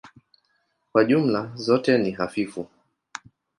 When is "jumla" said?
1.05-1.51